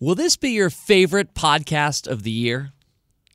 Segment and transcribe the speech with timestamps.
[0.00, 2.72] Will this be your favorite podcast of the year?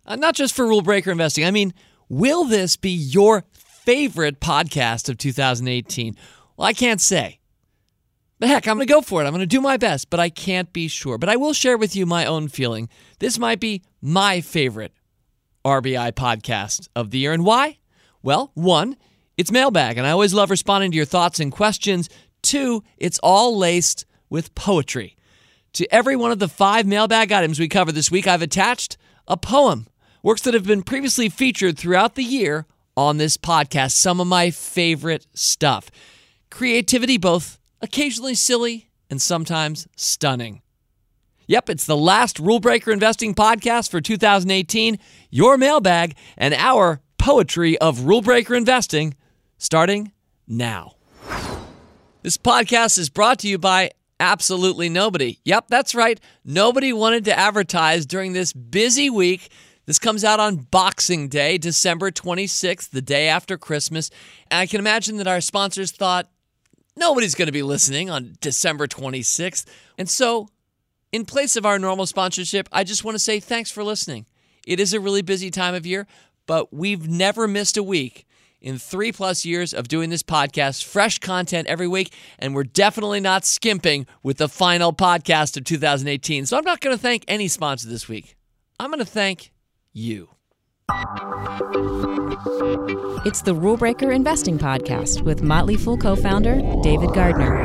[0.05, 1.45] Uh, not just for rule breaker investing.
[1.45, 1.73] I mean,
[2.09, 6.17] will this be your favorite podcast of 2018?
[6.57, 7.39] Well, I can't say.
[8.39, 9.25] But heck, I'm going to go for it.
[9.25, 11.17] I'm going to do my best, but I can't be sure.
[11.17, 12.89] But I will share with you my own feeling.
[13.19, 14.91] This might be my favorite
[15.63, 17.31] RBI podcast of the year.
[17.31, 17.79] And why?
[18.21, 18.97] Well, one,
[19.37, 22.09] it's mailbag, and I always love responding to your thoughts and questions.
[22.41, 25.15] Two, it's all laced with poetry.
[25.73, 29.37] To every one of the five mailbag items we cover this week, I've attached a
[29.37, 29.87] poem,
[30.23, 32.65] works that have been previously featured throughout the year
[32.97, 33.91] on this podcast.
[33.91, 35.91] Some of my favorite stuff.
[36.49, 40.61] Creativity, both occasionally silly and sometimes stunning.
[41.47, 44.99] Yep, it's the last Rule Breaker Investing podcast for 2018.
[45.31, 49.15] Your mailbag and our poetry of Rule Breaker Investing
[49.57, 50.11] starting
[50.47, 50.93] now.
[52.21, 55.39] This podcast is brought to you by Absolutely nobody.
[55.45, 56.19] Yep, that's right.
[56.43, 59.49] Nobody wanted to advertise during this busy week.
[59.85, 64.11] This comes out on Boxing Day, December 26th, the day after Christmas.
[64.51, 66.29] And I can imagine that our sponsors thought
[66.97, 69.65] nobody's going to be listening on December 26th.
[69.97, 70.49] And so,
[71.11, 74.25] in place of our normal sponsorship, I just want to say thanks for listening.
[74.67, 76.05] It is a really busy time of year,
[76.45, 78.27] but we've never missed a week
[78.61, 83.19] in three plus years of doing this podcast, fresh content every week, and we're definitely
[83.19, 86.45] not skimping with the final podcast of 2018.
[86.45, 88.35] So I'm not going to thank any sponsor this week.
[88.79, 89.51] I'm going to thank
[89.93, 90.29] you.
[93.25, 97.59] It's the Rule Breaker Investing Podcast with Motley Fool co founder David Gardner.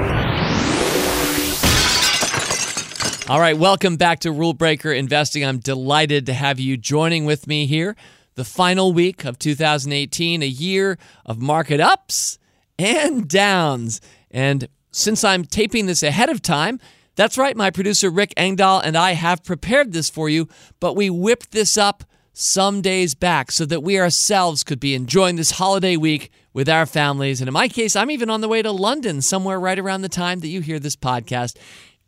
[3.27, 5.45] All right, welcome back to Rule Breaker Investing.
[5.47, 7.97] I'm delighted to have you joining with me here
[8.35, 12.39] the final week of 2018, a year of market ups
[12.79, 14.01] and downs.
[14.31, 16.81] And since I'm taping this ahead of time,
[17.17, 20.49] that's right, my producer Rick Engdahl and I have prepared this for you,
[20.81, 25.37] but we whipped this up some days back so that we ourselves could be enjoying
[25.37, 27.41] this holiday week with our families.
[27.41, 30.09] And in my case, I'm even on the way to London somewhere right around the
[30.09, 31.57] time that you hear this podcast.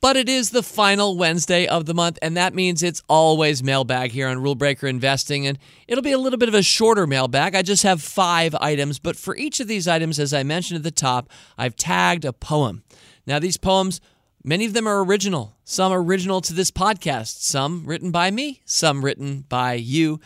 [0.06, 4.12] But it is the final Wednesday of the month, and that means it's always mailbag
[4.12, 5.48] here on Rule Breaker Investing.
[5.48, 5.58] And
[5.88, 7.56] it'll be a little bit of a shorter mailbag.
[7.56, 10.84] I just have five items, but for each of these items, as I mentioned at
[10.84, 11.28] the top,
[11.58, 12.84] I've tagged a poem.
[13.26, 14.00] Now, these poems,
[14.44, 15.56] many of them are original.
[15.64, 20.20] Some original to this podcast, some written by me, some written by you.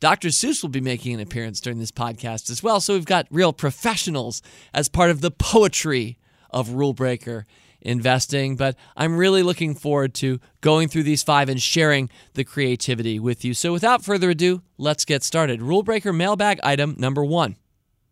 [0.00, 0.30] Dr.
[0.30, 2.80] Seuss will be making an appearance during this podcast as well.
[2.80, 4.42] So we've got real professionals
[4.74, 6.18] as part of the poetry
[6.50, 7.46] of Rule Breaker
[7.82, 8.56] investing.
[8.56, 13.44] But I'm really looking forward to going through these five and sharing the creativity with
[13.44, 13.54] you.
[13.54, 15.60] So without further ado, let's get started.
[15.60, 17.56] Rule breaker mailbag item number one.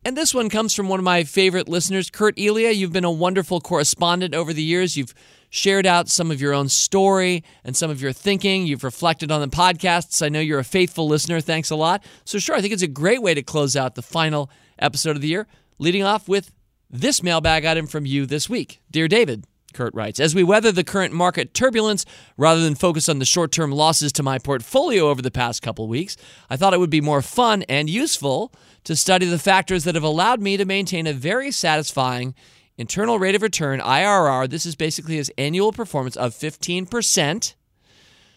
[0.02, 2.70] And this one comes from one of my favorite listeners, Kurt Elia.
[2.70, 4.96] You've been a wonderful correspondent over the years.
[4.96, 5.14] You've
[5.50, 8.66] shared out some of your own story and some of your thinking.
[8.66, 10.24] You've reflected on the podcasts.
[10.24, 11.42] I know you're a faithful listener.
[11.42, 12.02] Thanks a lot.
[12.24, 15.22] So, sure, I think it's a great way to close out the final episode of
[15.22, 15.46] the year,
[15.78, 16.50] leading off with
[16.88, 18.80] this mailbag item from you this week.
[18.90, 22.04] Dear David, Kurt writes, as we weather the current market turbulence,
[22.36, 25.88] rather than focus on the short term losses to my portfolio over the past couple
[25.88, 26.16] weeks,
[26.48, 28.52] I thought it would be more fun and useful
[28.84, 32.34] to study the factors that have allowed me to maintain a very satisfying
[32.76, 34.48] internal rate of return, IRR.
[34.48, 37.54] This is basically his annual performance of 15%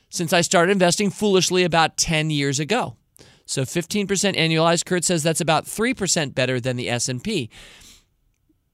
[0.10, 2.98] since I started investing foolishly about 10 years ago.
[3.46, 4.06] So 15%
[4.36, 7.50] annualized, Kurt says that's about 3% better than the S&P.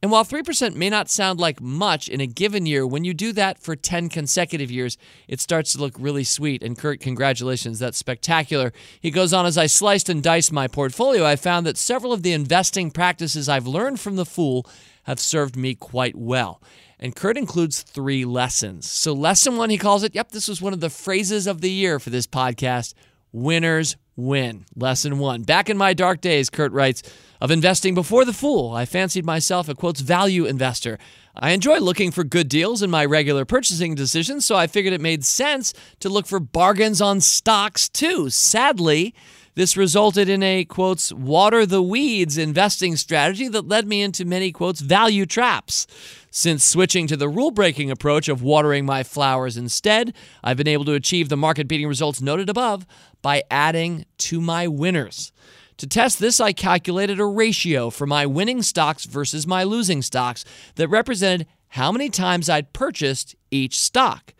[0.01, 3.33] And while 3% may not sound like much in a given year, when you do
[3.33, 6.63] that for 10 consecutive years, it starts to look really sweet.
[6.63, 8.71] And Kurt, congratulations, that's spectacular.
[9.01, 12.23] He goes on As I sliced and diced my portfolio, I found that several of
[12.23, 14.65] the investing practices I've learned from the fool
[15.03, 16.61] have served me quite well.
[16.97, 18.89] And Kurt includes three lessons.
[18.89, 21.71] So, lesson one, he calls it, yep, this was one of the phrases of the
[21.71, 22.93] year for this podcast
[23.31, 24.65] winners win.
[24.75, 25.43] Lesson one.
[25.43, 27.03] Back in my dark days, Kurt writes,
[27.41, 30.97] of investing before the fool, I fancied myself a quotes value investor.
[31.35, 34.99] I enjoy looking for good deals in my regular purchasing decisions, so I figured it
[34.99, 38.29] made sense to look for bargains on stocks too.
[38.29, 39.15] Sadly,
[39.55, 44.51] this resulted in a quotes water the weeds investing strategy that led me into many
[44.51, 45.87] quotes value traps.
[46.31, 50.85] Since switching to the rule breaking approach of watering my flowers instead, I've been able
[50.85, 52.85] to achieve the market beating results noted above
[53.21, 55.31] by adding to my winners.
[55.77, 60.45] To test this, I calculated a ratio for my winning stocks versus my losing stocks
[60.75, 64.33] that represented how many times I'd purchased each stock.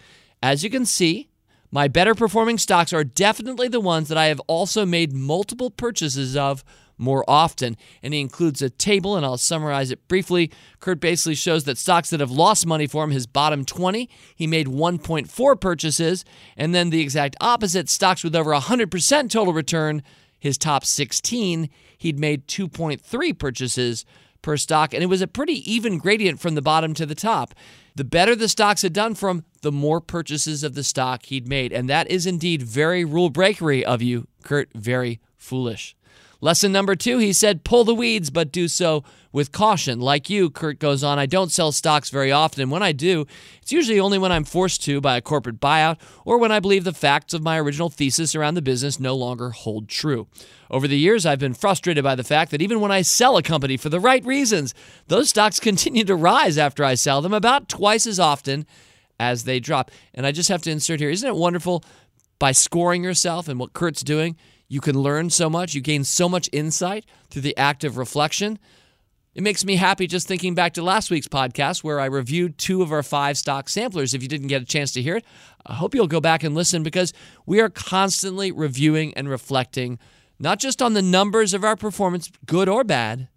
[0.43, 1.29] As you can see,
[1.71, 6.35] my better performing stocks are definitely the ones that I have also made multiple purchases
[6.35, 6.63] of
[6.99, 7.77] more often.
[8.03, 10.51] And he includes a table, and I'll summarize it briefly.
[10.79, 14.45] Kurt basically shows that stocks that have lost money for him, his bottom 20, he
[14.45, 16.25] made 1.4 purchases.
[16.57, 20.03] And then the exact opposite, stocks with over 100% total return,
[20.39, 24.05] his top 16, he'd made 2.3 purchases
[24.41, 24.93] per stock.
[24.93, 27.53] And it was a pretty even gradient from the bottom to the top.
[27.95, 31.49] The better the stocks had done for him, the more purchases of the stock he'd
[31.49, 31.73] made.
[31.73, 34.69] And that is indeed very rule breakery of you, Kurt.
[34.73, 35.95] Very foolish.
[36.41, 39.03] Lesson number two, he said, pull the weeds, but do so
[39.33, 39.99] with caution.
[39.99, 42.69] Like you, Kurt goes on, I don't sell stocks very often.
[42.69, 43.25] When I do,
[43.61, 46.85] it's usually only when I'm forced to by a corporate buyout or when I believe
[46.85, 50.27] the facts of my original thesis around the business no longer hold true.
[50.71, 53.43] Over the years, I've been frustrated by the fact that even when I sell a
[53.43, 54.73] company for the right reasons,
[55.07, 58.65] those stocks continue to rise after I sell them about twice as often
[59.19, 59.91] as they drop.
[60.13, 61.83] And I just have to insert here, isn't it wonderful
[62.39, 64.37] by scoring yourself and what Kurt's doing?
[64.71, 68.59] You can learn so much, you gain so much insight through the act of reflection.
[69.33, 72.83] It makes me happy just thinking back to last week's podcast where I reviewed two
[72.83, 74.13] of our five stock samplers.
[74.13, 75.25] If you didn't get a chance to hear it,
[75.65, 77.13] I hope you'll go back and listen because
[77.47, 79.97] we are constantly reviewing and reflecting,
[80.39, 83.27] not just on the numbers of our performance, good or bad,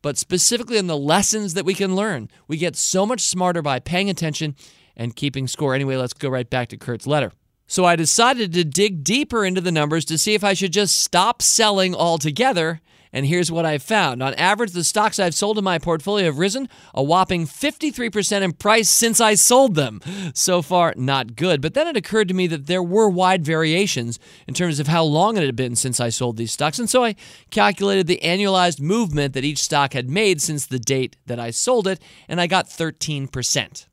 [0.00, 2.30] but specifically on the lessons that we can learn.
[2.46, 4.54] We get so much smarter by paying attention
[4.96, 5.74] and keeping score.
[5.74, 7.32] Anyway, let's go right back to Kurt's letter.
[7.68, 10.98] So I decided to dig deeper into the numbers to see if I should just
[10.98, 12.80] stop selling altogether.
[13.12, 14.22] And here's what I've found.
[14.22, 18.52] On average, the stocks I've sold in my portfolio have risen a whopping 53% in
[18.52, 20.00] price since I sold them.
[20.34, 21.60] So far, not good.
[21.60, 25.04] But then it occurred to me that there were wide variations in terms of how
[25.04, 26.78] long it had been since I sold these stocks.
[26.78, 27.16] And so I
[27.50, 31.86] calculated the annualized movement that each stock had made since the date that I sold
[31.86, 33.87] it, and I got 13%.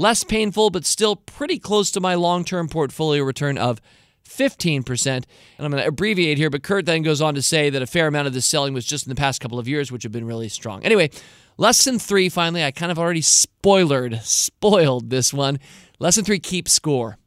[0.00, 3.82] Less painful, but still pretty close to my long term portfolio return of
[4.26, 5.06] 15%.
[5.06, 5.26] And
[5.58, 8.06] I'm going to abbreviate here, but Kurt then goes on to say that a fair
[8.06, 10.24] amount of this selling was just in the past couple of years, which have been
[10.24, 10.82] really strong.
[10.84, 11.10] Anyway,
[11.58, 15.58] lesson three, finally, I kind of already spoilered, spoiled this one.
[15.98, 17.18] Lesson three keep score.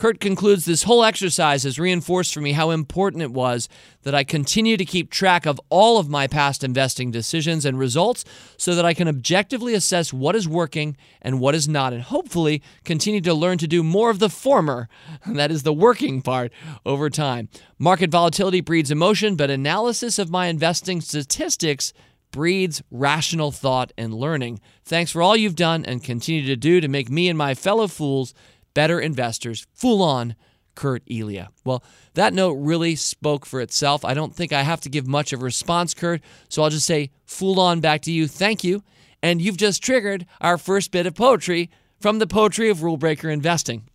[0.00, 3.68] Kurt concludes this whole exercise has reinforced for me how important it was
[4.00, 8.24] that I continue to keep track of all of my past investing decisions and results
[8.56, 12.62] so that I can objectively assess what is working and what is not, and hopefully
[12.82, 14.88] continue to learn to do more of the former,
[15.26, 16.50] that is the working part,
[16.86, 17.50] over time.
[17.78, 21.92] Market volatility breeds emotion, but analysis of my investing statistics
[22.30, 24.60] breeds rational thought and learning.
[24.82, 27.86] Thanks for all you've done and continue to do to make me and my fellow
[27.86, 28.32] fools
[28.74, 30.34] better investors, full on
[30.74, 31.50] Kurt Elia.
[31.64, 31.82] Well,
[32.14, 34.04] that note really spoke for itself.
[34.04, 36.86] I don't think I have to give much of a response, Kurt, so I'll just
[36.86, 38.26] say, fool on back to you.
[38.28, 38.82] Thank you.
[39.22, 43.28] And you've just triggered our first bit of poetry from the poetry of Rule Breaker
[43.28, 43.88] Investing.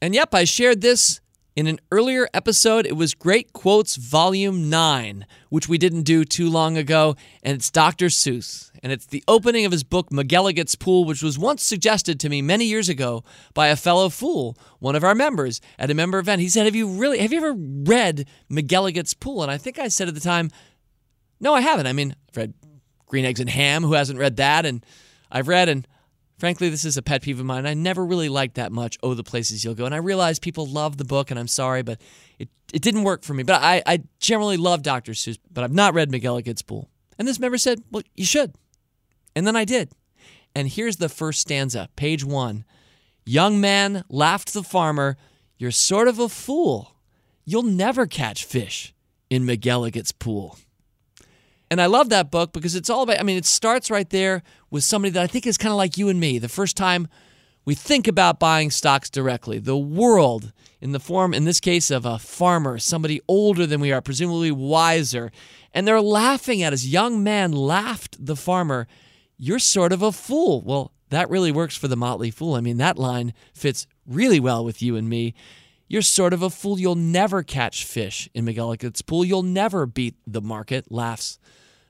[0.00, 1.20] And yep, I shared this
[1.54, 6.48] in an earlier episode, it was Great Quotes Volume 9, which we didn't do too
[6.48, 8.06] long ago, and it's Dr.
[8.06, 8.70] Seuss.
[8.82, 12.40] And it's the opening of his book, McElligot's Pool, which was once suggested to me
[12.40, 13.22] many years ago
[13.52, 16.40] by a fellow fool, one of our members, at a member event.
[16.40, 19.42] He said, Have you really, have you ever read McElligot's Pool?
[19.42, 20.50] And I think I said at the time,
[21.38, 21.86] No, I haven't.
[21.86, 22.54] I mean, I've read
[23.06, 24.64] Green Eggs and Ham, who hasn't read that?
[24.64, 24.84] And
[25.30, 25.86] I've read, and
[26.42, 27.66] Frankly, this is a pet peeve of mine.
[27.66, 29.84] I never really liked that much Oh, the Places You'll Go.
[29.84, 32.00] And I realize people love the book, and I'm sorry, but
[32.36, 33.44] it, it didn't work for me.
[33.44, 35.12] But I, I generally love Dr.
[35.12, 36.90] Seuss, but I've not read McElligot's Pool.
[37.16, 38.56] And this member said, Well, you should.
[39.36, 39.92] And then I did.
[40.52, 42.64] And here's the first stanza, page one.
[43.24, 45.16] Young man, laughed the farmer,
[45.58, 46.96] you're sort of a fool.
[47.44, 48.92] You'll never catch fish
[49.30, 50.58] in McElligot's pool.
[51.72, 54.42] And I love that book because it's all about, I mean, it starts right there
[54.70, 56.38] with somebody that I think is kind of like you and me.
[56.38, 57.08] The first time
[57.64, 60.52] we think about buying stocks directly, the world,
[60.82, 64.50] in the form, in this case, of a farmer, somebody older than we are, presumably
[64.50, 65.32] wiser,
[65.72, 66.84] and they're laughing at us.
[66.84, 68.86] Young man laughed the farmer,
[69.38, 70.60] You're sort of a fool.
[70.60, 72.54] Well, that really works for the Motley Fool.
[72.54, 75.32] I mean, that line fits really well with you and me.
[75.88, 76.78] You're sort of a fool.
[76.78, 79.24] You'll never catch fish in McElligot's pool.
[79.24, 81.38] You'll never beat the market, laughs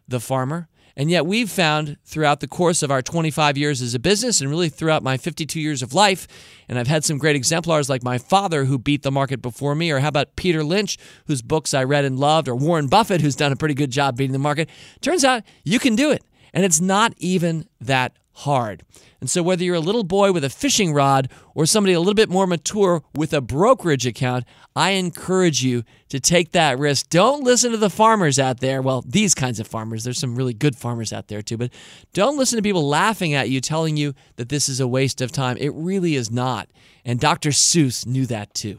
[0.08, 0.68] the farmer.
[0.94, 4.50] And yet, we've found throughout the course of our 25 years as a business and
[4.50, 6.28] really throughout my 52 years of life,
[6.68, 9.90] and I've had some great exemplars like my father who beat the market before me,
[9.90, 13.36] or how about Peter Lynch, whose books I read and loved, or Warren Buffett, who's
[13.36, 14.68] done a pretty good job beating the market.
[15.00, 16.22] Turns out you can do it.
[16.52, 18.82] And it's not even that hard.
[19.20, 22.14] And so, whether you're a little boy with a fishing rod or somebody a little
[22.14, 24.44] bit more mature with a brokerage account,
[24.74, 27.08] I encourage you to take that risk.
[27.08, 28.82] Don't listen to the farmers out there.
[28.82, 31.72] Well, these kinds of farmers, there's some really good farmers out there too, but
[32.12, 35.30] don't listen to people laughing at you, telling you that this is a waste of
[35.30, 35.56] time.
[35.58, 36.68] It really is not.
[37.04, 37.50] And Dr.
[37.50, 38.78] Seuss knew that too.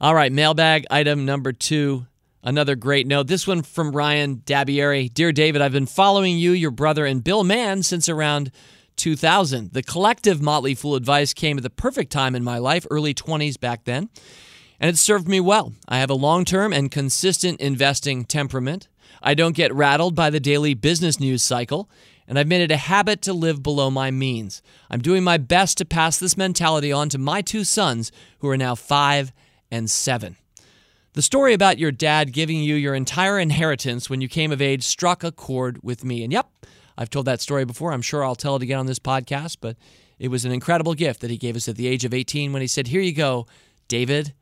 [0.00, 2.06] All right, mailbag item number two.
[2.46, 3.26] Another great note.
[3.26, 5.12] This one from Ryan Dabieri.
[5.12, 8.50] Dear David, I've been following you, your brother, and Bill Mann since around
[8.96, 9.72] 2000.
[9.72, 13.58] The collective Motley Fool advice came at the perfect time in my life, early 20s
[13.58, 14.10] back then,
[14.78, 15.72] and it served me well.
[15.88, 18.88] I have a long term and consistent investing temperament.
[19.22, 21.88] I don't get rattled by the daily business news cycle,
[22.28, 24.60] and I've made it a habit to live below my means.
[24.90, 28.58] I'm doing my best to pass this mentality on to my two sons, who are
[28.58, 29.32] now five
[29.70, 30.36] and seven.
[31.14, 34.82] The story about your dad giving you your entire inheritance when you came of age
[34.82, 36.24] struck a chord with me.
[36.24, 36.48] And yep,
[36.98, 37.92] I've told that story before.
[37.92, 39.76] I'm sure I'll tell it again on this podcast, but
[40.18, 42.62] it was an incredible gift that he gave us at the age of 18 when
[42.62, 43.46] he said, Here you go,
[43.86, 44.34] David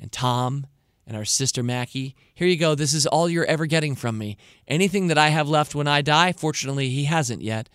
[0.00, 0.66] and Tom
[1.06, 2.16] and our sister Mackie.
[2.34, 2.74] Here you go.
[2.74, 4.36] This is all you're ever getting from me.
[4.66, 7.68] Anything that I have left when I die, fortunately, he hasn't yet,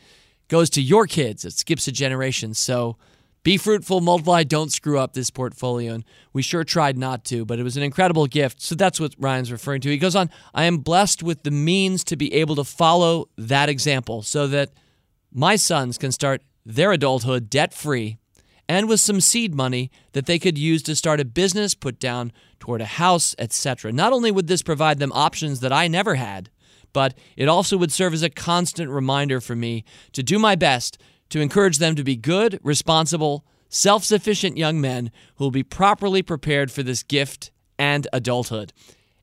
[0.50, 1.46] goes to your kids.
[1.46, 2.54] It skips a generation.
[2.54, 2.98] So,
[3.44, 5.96] be fruitful, multiply, don't screw up this portfolio.
[5.96, 8.62] And we sure tried not to, but it was an incredible gift.
[8.62, 9.90] So that's what Ryan's referring to.
[9.90, 13.70] He goes on, I am blessed with the means to be able to follow that
[13.70, 14.72] example so that
[15.34, 18.18] my sons can start their adulthood debt free
[18.70, 22.32] and with some seed money that they could use to start a business, put down
[22.60, 23.92] toward a house, etc.
[23.92, 26.50] Not only would this provide them options that I never had,
[26.94, 29.84] but it also would serve as a constant reminder for me
[30.14, 30.98] to do my best
[31.32, 36.22] to encourage them to be good, responsible, self sufficient young men who will be properly
[36.22, 38.72] prepared for this gift and adulthood.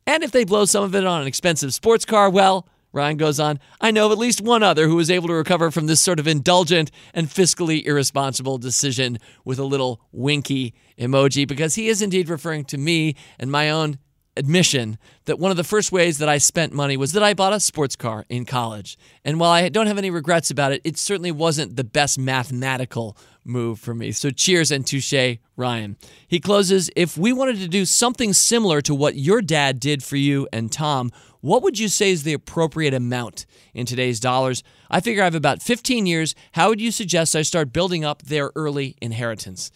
[0.06, 3.38] And if they blow some of it on an expensive sports car, well, Ryan goes
[3.38, 6.00] on, I know of at least one other who was able to recover from this
[6.00, 12.00] sort of indulgent and fiscally irresponsible decision with a little winky emoji because he is
[12.00, 13.98] indeed referring to me and my own
[14.38, 17.52] admission that one of the first ways that I spent money was that I bought
[17.52, 18.96] a sports car in college.
[19.24, 23.16] And while I don't have any regrets about it, it certainly wasn't the best mathematical
[23.44, 24.12] move for me.
[24.12, 25.96] So cheers and touche, Ryan.
[26.28, 30.16] He closes If we wanted to do something similar to what your dad did for
[30.16, 34.62] you and Tom, what would you say is the appropriate amount in today's dollars?
[34.90, 36.34] I figure I have about 15 years.
[36.52, 39.70] How would you suggest I start building up their early inheritance?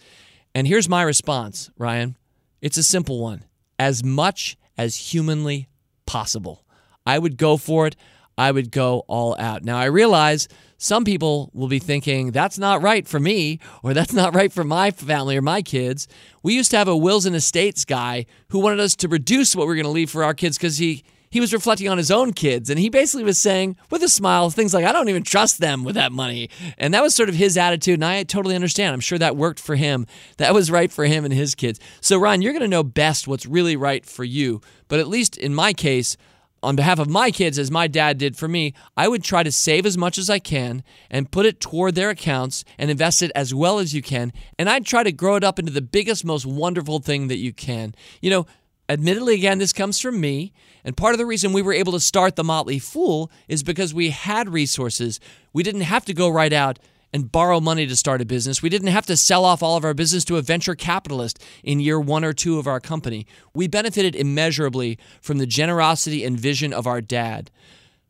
[0.55, 2.17] And here's my response, Ryan.
[2.61, 3.43] It's a simple one
[3.83, 5.67] as much as humanly
[6.05, 6.63] possible.
[7.05, 7.97] I would go for it.
[8.37, 9.65] I would go all out.
[9.65, 10.47] Now, I realize
[10.77, 14.63] some people will be thinking, that's not right for me, or that's not right for
[14.63, 16.07] my family or my kids.
[16.43, 19.67] We used to have a wills and estates guy who wanted us to reduce what
[19.67, 22.11] we are going to leave for our kids because he he was reflecting on his
[22.11, 25.23] own kids and he basically was saying with a smile things like i don't even
[25.23, 26.47] trust them with that money.
[26.77, 28.93] And that was sort of his attitude and i totally understand.
[28.93, 30.05] I'm sure that worked for him.
[30.37, 31.79] That was right for him and his kids.
[32.01, 34.61] So ryan you're going to know best what's really right for you.
[34.87, 36.15] But at least in my case
[36.61, 39.51] on behalf of my kids, as my dad did for me, I would try to
[39.51, 43.31] save as much as I can and put it toward their accounts and invest it
[43.35, 44.31] as well as you can.
[44.57, 47.51] And I'd try to grow it up into the biggest, most wonderful thing that you
[47.51, 47.93] can.
[48.21, 48.45] You know,
[48.89, 50.53] Admittedly, again, this comes from me.
[50.83, 53.93] And part of the reason we were able to start the Motley Fool is because
[53.93, 55.19] we had resources.
[55.53, 56.79] We didn't have to go right out
[57.13, 58.61] and borrow money to start a business.
[58.61, 61.79] We didn't have to sell off all of our business to a venture capitalist in
[61.79, 63.27] year one or two of our company.
[63.53, 67.51] We benefited immeasurably from the generosity and vision of our dad.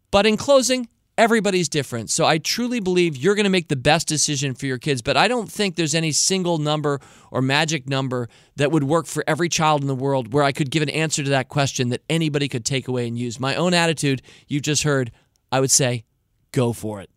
[0.09, 2.09] But in closing, Everybody's different.
[2.09, 5.15] So I truly believe you're going to make the best decision for your kids, but
[5.15, 9.47] I don't think there's any single number or magic number that would work for every
[9.47, 12.47] child in the world where I could give an answer to that question that anybody
[12.47, 13.39] could take away and use.
[13.39, 15.11] My own attitude, you just heard,
[15.51, 16.03] I would say,
[16.51, 17.11] go for it.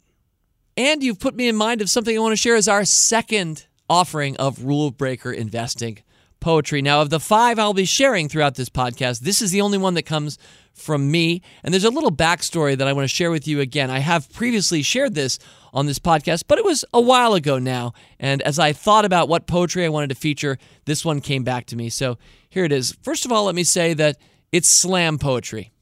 [0.76, 3.66] And you've put me in mind of something I want to share as our second
[3.88, 6.00] offering of rule breaker investing
[6.38, 6.82] poetry.
[6.82, 9.94] Now, of the five I'll be sharing throughout this podcast, this is the only one
[9.94, 10.36] that comes
[10.76, 11.42] from me.
[11.64, 13.90] And there's a little backstory that I want to share with you again.
[13.90, 15.38] I have previously shared this
[15.72, 17.92] on this podcast, but it was a while ago now.
[18.20, 21.66] And as I thought about what poetry I wanted to feature, this one came back
[21.66, 21.88] to me.
[21.88, 22.18] So
[22.48, 22.96] here it is.
[23.02, 24.18] First of all, let me say that
[24.52, 25.72] it's slam poetry.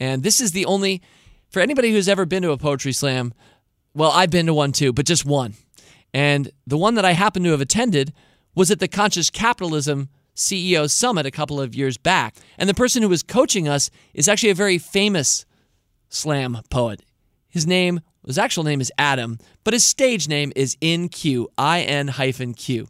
[0.00, 1.02] And this is the only,
[1.50, 3.34] for anybody who's ever been to a poetry slam,
[3.94, 5.54] well, I've been to one too, but just one.
[6.12, 8.12] And the one that I happen to have attended
[8.54, 12.36] was at the Conscious Capitalism CEO Summit a couple of years back.
[12.58, 15.46] And the person who was coaching us is actually a very famous
[16.08, 17.02] slam poet.
[17.48, 22.54] His name, his actual name is Adam, but his stage name is IN-Q, I-N hyphen
[22.54, 22.88] Q.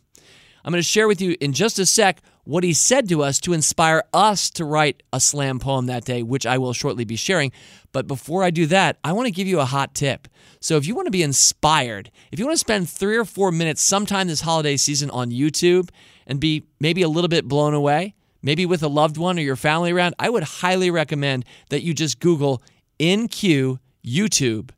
[0.64, 3.38] I'm going to share with you in just a sec what he said to us
[3.40, 7.16] to inspire us to write a slam poem that day, which I will shortly be
[7.16, 7.52] sharing.
[7.92, 10.28] But before I do that, I want to give you a hot tip.
[10.64, 13.52] So if you want to be inspired, if you want to spend three or four
[13.52, 15.90] minutes sometime this holiday season on YouTube
[16.26, 19.56] and be maybe a little bit blown away, maybe with a loved one or your
[19.56, 22.62] family around, I would highly recommend that you just Google
[22.98, 24.70] IN-Q YouTube.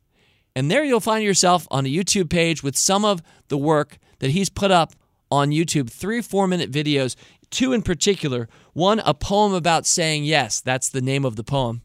[0.56, 4.30] And there you'll find yourself on a YouTube page with some of the work that
[4.30, 4.92] he's put up
[5.30, 7.14] on YouTube, three, four minute videos
[7.52, 8.48] two in particular.
[8.72, 10.60] One, a poem about saying yes.
[10.60, 11.82] That's the name of the poem.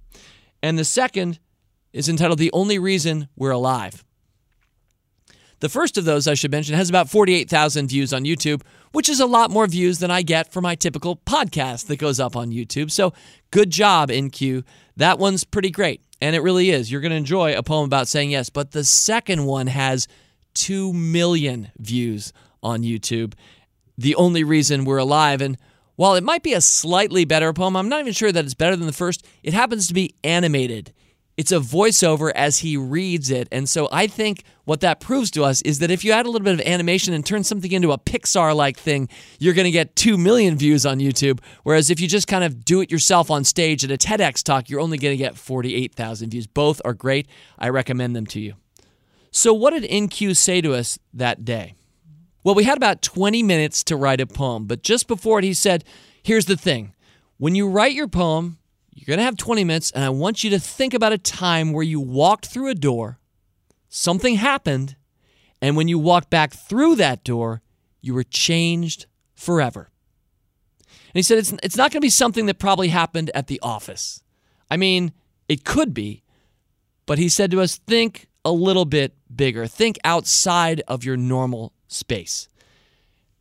[0.63, 1.37] And the second
[1.93, 4.03] is entitled The Only Reason We're Alive.
[5.59, 9.19] The first of those, I should mention, has about 48,000 views on YouTube, which is
[9.19, 12.49] a lot more views than I get for my typical podcast that goes up on
[12.49, 12.89] YouTube.
[12.89, 13.13] So
[13.51, 14.63] good job, IN-Q.
[14.97, 16.01] That one's pretty great.
[16.19, 16.91] And it really is.
[16.91, 18.49] You're going to enjoy a poem about saying yes.
[18.49, 20.07] But the second one has
[20.55, 22.33] 2 million views
[22.63, 23.33] on YouTube.
[23.97, 25.41] The only reason we're alive.
[25.41, 25.57] And
[25.95, 28.75] while it might be a slightly better poem, I'm not even sure that it's better
[28.75, 29.25] than the first.
[29.43, 30.91] It happens to be animated.
[31.37, 33.47] It's a voiceover as he reads it.
[33.51, 36.29] And so I think what that proves to us is that if you add a
[36.29, 39.09] little bit of animation and turn something into a Pixar like thing,
[39.39, 41.39] you're going to get 2 million views on YouTube.
[41.63, 44.69] Whereas if you just kind of do it yourself on stage at a TEDx talk,
[44.69, 46.47] you're only going to get 48,000 views.
[46.47, 47.27] Both are great.
[47.57, 48.55] I recommend them to you.
[49.31, 51.75] So, what did IN-Q say to us that day?
[52.43, 55.53] Well, we had about 20 minutes to write a poem, but just before it, he
[55.53, 55.85] said,
[56.21, 56.93] Here's the thing
[57.37, 58.59] when you write your poem,
[58.91, 61.71] you're going to have 20 minutes, and I want you to think about a time
[61.71, 63.19] where you walked through a door,
[63.89, 64.95] something happened,
[65.61, 67.61] and when you walked back through that door,
[68.01, 69.89] you were changed forever.
[71.13, 73.59] And he said, It's, it's not going to be something that probably happened at the
[73.61, 74.23] office.
[74.69, 75.13] I mean,
[75.47, 76.23] it could be,
[77.05, 81.73] but he said to us, Think a little bit bigger, think outside of your normal
[81.87, 82.47] space.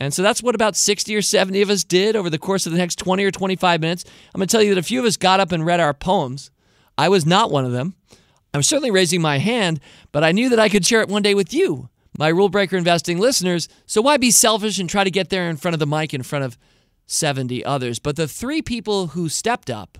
[0.00, 2.72] And so that's what about 60 or 70 of us did over the course of
[2.72, 4.04] the next 20 or 25 minutes.
[4.34, 5.92] I'm going to tell you that a few of us got up and read our
[5.92, 6.50] poems.
[6.96, 7.94] I was not one of them.
[8.52, 9.78] I was certainly raising my hand,
[10.10, 11.88] but I knew that I could share it one day with you,
[12.18, 13.68] my Rule Breaker Investing listeners.
[13.86, 16.22] So why be selfish and try to get there in front of the mic in
[16.22, 16.58] front of
[17.06, 17.98] 70 others?
[17.98, 19.98] But the three people who stepped up,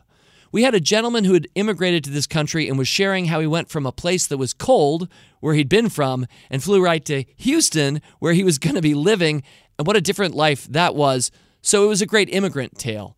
[0.51, 3.47] we had a gentleman who had immigrated to this country and was sharing how he
[3.47, 7.25] went from a place that was cold, where he'd been from, and flew right to
[7.37, 9.45] Houston, where he was going to be living,
[9.81, 11.31] and what a different life that was.
[11.63, 13.17] So it was a great immigrant tale.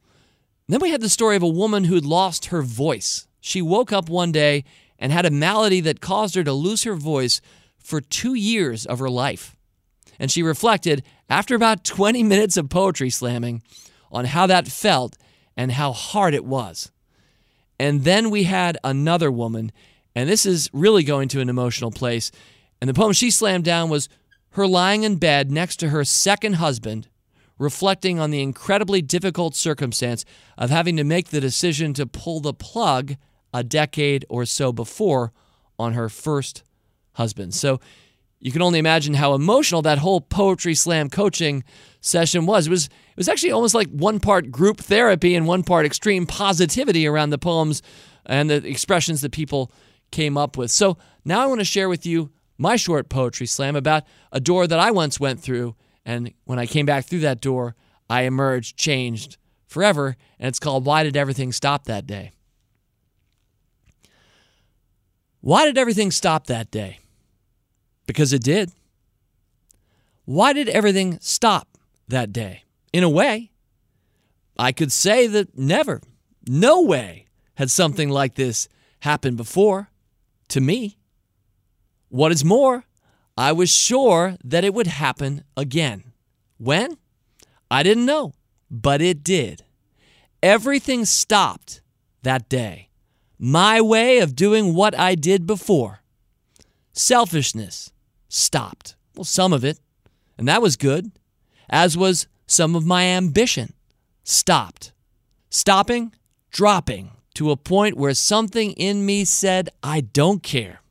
[0.68, 3.26] then we had the story of a woman who'd lost her voice.
[3.40, 4.62] She woke up one day
[4.96, 7.40] and had a malady that caused her to lose her voice
[7.80, 9.56] for two years of her life.
[10.20, 13.64] And she reflected, after about 20 minutes of poetry slamming,
[14.12, 15.16] on how that felt
[15.56, 16.92] and how hard it was.
[17.80, 19.72] And then we had another woman,
[20.14, 22.30] and this is really going to an emotional place.
[22.80, 24.08] And the poem she slammed down was
[24.52, 27.08] her lying in bed next to her second husband,
[27.58, 30.24] reflecting on the incredibly difficult circumstance
[30.58, 33.16] of having to make the decision to pull the plug
[33.54, 35.32] a decade or so before
[35.78, 36.62] on her first
[37.14, 37.54] husband.
[37.54, 37.80] So
[38.40, 41.62] you can only imagine how emotional that whole poetry slam coaching
[42.00, 42.66] session was.
[42.66, 46.26] It was it was actually almost like one part group therapy and one part extreme
[46.26, 47.82] positivity around the poems
[48.26, 49.70] and the expressions that people
[50.10, 50.70] came up with.
[50.70, 52.30] So now I want to share with you
[52.62, 55.74] my short poetry slam about a door that I once went through.
[56.04, 57.74] And when I came back through that door,
[58.08, 60.16] I emerged changed forever.
[60.38, 62.32] And it's called Why Did Everything Stop That Day?
[65.40, 67.00] Why did everything stop that day?
[68.06, 68.70] Because it did.
[70.24, 72.62] Why did everything stop that day?
[72.92, 73.50] In a way,
[74.56, 76.00] I could say that never,
[76.46, 78.68] no way had something like this
[79.00, 79.90] happened before
[80.48, 80.98] to me.
[82.12, 82.84] What is more,
[83.38, 86.12] I was sure that it would happen again.
[86.58, 86.98] When?
[87.70, 88.34] I didn't know,
[88.70, 89.64] but it did.
[90.42, 91.80] Everything stopped
[92.22, 92.90] that day.
[93.38, 96.02] My way of doing what I did before.
[96.92, 97.92] Selfishness
[98.28, 98.94] stopped.
[99.16, 99.80] Well, some of it,
[100.36, 101.12] and that was good,
[101.70, 103.72] as was some of my ambition.
[104.22, 104.92] Stopped.
[105.48, 106.12] Stopping,
[106.50, 110.81] dropping to a point where something in me said, I don't care.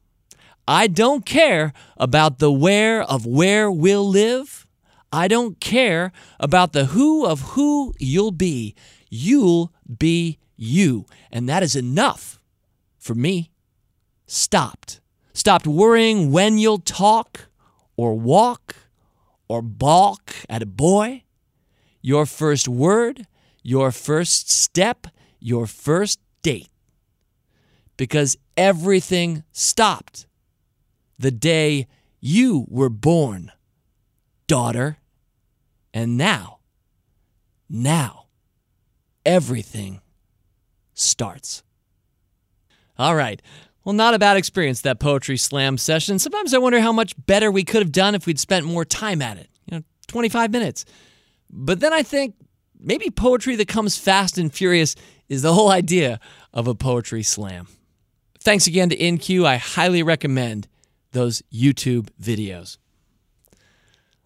[0.68, 4.68] I don't care about the where of where we'll live.
[5.12, 8.76] I don't care about the who of who you'll be.
[9.10, 11.06] You'll be you.
[11.32, 12.40] And that is enough
[12.98, 13.52] for me.
[14.26, 15.02] Stopped.
[15.34, 17.50] Stopped worrying when you'll talk
[17.98, 18.76] or walk
[19.48, 21.24] or balk at a boy.
[22.02, 23.28] Your first word,
[23.64, 25.08] your first step,
[25.40, 26.70] your first date.
[27.98, 30.26] Because everything stopped
[31.22, 31.88] the day
[32.20, 33.52] you were born,
[34.48, 34.98] daughter.
[35.94, 36.60] And now,
[37.70, 38.28] now,
[39.26, 40.02] everything
[40.94, 41.64] starts.
[42.98, 43.42] All right.
[43.84, 46.20] Well, not a bad experience, that poetry slam session.
[46.20, 49.22] Sometimes I wonder how much better we could have done if we'd spent more time
[49.22, 49.50] at it.
[49.66, 50.86] You know, 25 minutes.
[51.50, 52.36] But then I think
[52.80, 54.96] maybe poetry that comes fast and furious
[55.30, 56.20] is the whole idea
[56.54, 57.68] of a poetry slam.
[58.40, 59.46] Thanks again to IN-Q.
[59.46, 60.68] I highly recommend
[61.12, 62.78] those YouTube videos.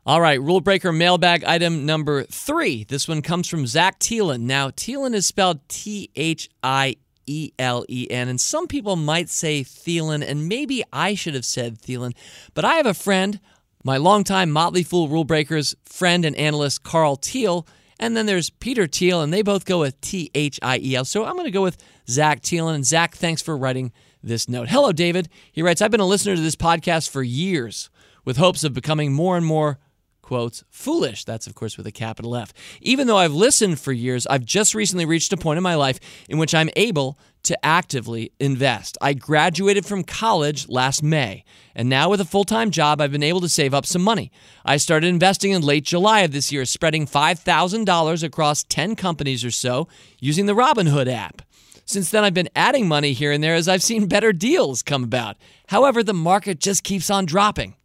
[0.08, 2.84] All right, rule breaker mailbag item number three.
[2.84, 4.42] This one comes from Zach Thielen.
[4.42, 9.30] Now, Thielen is spelled T H I E L E N, and some people might
[9.30, 12.16] say Thielen, and maybe I should have said Thielen,
[12.54, 13.40] but I have a friend,
[13.84, 17.66] my longtime Motley Fool rule breakers friend and analyst Karl Thiel,
[18.00, 21.06] and then there's Peter Thiel, and they both go with T H I E L.
[21.06, 22.76] So I'm going to go with Zach Thielen.
[22.76, 23.92] And Zach, thanks for writing
[24.26, 24.70] this note.
[24.70, 25.30] Hello, David.
[25.52, 27.90] He writes, I've been a listener to this podcast for years
[28.26, 29.80] with hopes of becoming more and more
[30.26, 31.24] quotes, foolish.
[31.24, 32.52] That's, of course, with a capital F.
[32.82, 36.00] Even though I've listened for years, I've just recently reached a point in my life
[36.28, 38.98] in which I'm able to actively invest.
[39.02, 41.44] I graduated from college last May,
[41.76, 44.32] and now with a full time job, I've been able to save up some money.
[44.66, 49.52] I started investing in late July of this year, spreading $5,000 across 10 companies or
[49.52, 49.88] so
[50.20, 51.44] using the Robinhood app.
[51.86, 55.04] Since then, I've been adding money here and there as I've seen better deals come
[55.04, 55.38] about.
[55.68, 57.76] However, the market just keeps on dropping.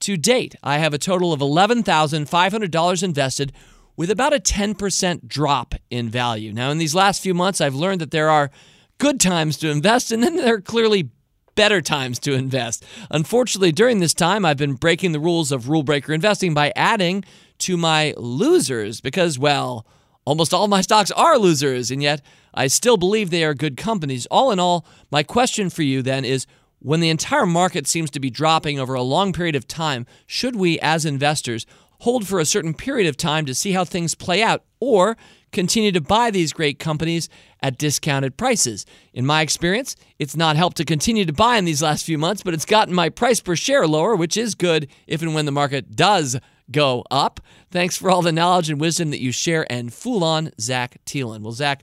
[0.00, 3.52] To date, I have a total of $11,500 invested
[3.96, 6.52] with about a 10% drop in value.
[6.52, 8.50] Now, in these last few months, I've learned that there are
[8.98, 11.10] good times to invest, and then there are clearly
[11.54, 12.84] better times to invest.
[13.10, 17.24] Unfortunately, during this time, I've been breaking the rules of rule breaker investing by adding
[17.58, 19.86] to my losers because, well,
[20.26, 22.20] almost all my stocks are losers, and yet
[22.52, 24.26] I still believe they are good companies.
[24.26, 26.46] All in all, my question for you then is
[26.80, 30.56] when the entire market seems to be dropping over a long period of time, should
[30.56, 31.64] we, as investors,
[32.00, 35.16] hold for a certain period of time to see how things play out, or
[35.52, 37.30] continue to buy these great companies
[37.62, 38.84] at discounted prices?
[39.14, 42.42] In my experience, it's not helped to continue to buy in these last few months,
[42.42, 45.52] but it's gotten my price per share lower, which is good if and when the
[45.52, 46.36] market does
[46.70, 47.40] go up.
[47.70, 51.40] Thanks for all the knowledge and wisdom that you share and fool on, Zach Thielen.
[51.40, 51.82] Well, Zach,